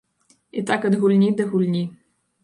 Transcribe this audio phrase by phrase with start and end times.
[0.61, 1.83] І так ад гульні да гульні.